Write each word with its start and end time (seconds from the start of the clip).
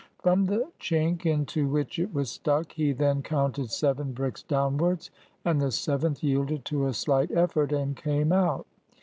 From 0.23 0.47
the 0.47 0.67
chink 0.79 1.27
into 1.27 1.67
which 1.69 1.99
it 1.99 2.11
was 2.11 2.31
stuck 2.31 2.71
he 2.71 2.91
then 2.91 3.21
counted 3.21 3.69
seven 3.69 4.13
bricks 4.13 4.41
downwards, 4.41 5.11
and 5.45 5.61
the 5.61 5.69
seventh 5.71 6.23
yielded 6.23 6.65
to 6.65 6.87
a 6.87 6.93
slight 6.95 7.29
effort 7.29 7.71
and 7.71 7.95
came 7.95 8.31
out. 8.31 8.65